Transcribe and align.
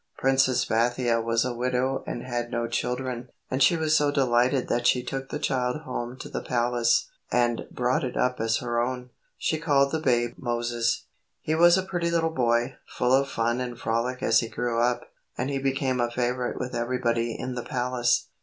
Princess 0.17 0.65
Bathia 0.65 1.21
was 1.23 1.45
a 1.45 1.53
widow 1.53 2.03
and 2.07 2.23
had 2.23 2.49
no 2.49 2.67
children, 2.67 3.29
and 3.51 3.61
she 3.61 3.77
was 3.77 3.95
so 3.95 4.09
delighted 4.09 4.67
that 4.67 4.87
she 4.87 5.03
took 5.03 5.29
the 5.29 5.37
child 5.37 5.81
home 5.81 6.17
to 6.17 6.27
the 6.27 6.41
palace 6.41 7.07
and 7.31 7.67
brought 7.69 8.03
it 8.03 8.17
up 8.17 8.39
as 8.39 8.57
her 8.57 8.79
own. 8.81 9.11
She 9.37 9.59
called 9.59 9.91
the 9.91 9.99
babe 9.99 10.33
Moses. 10.39 11.05
He 11.39 11.53
was 11.53 11.77
a 11.77 11.83
pretty 11.83 12.09
little 12.09 12.33
boy, 12.33 12.77
full 12.87 13.13
of 13.13 13.29
fun 13.29 13.61
and 13.61 13.77
frolic 13.77 14.23
as 14.23 14.39
he 14.39 14.47
grew 14.49 14.79
up, 14.81 15.01
and 15.37 15.51
he 15.51 15.59
became 15.59 16.01
a 16.01 16.09
favorite 16.09 16.57
with 16.59 16.73
everybody 16.73 17.37
in 17.37 17.53
the 17.53 17.61
palace. 17.61 18.27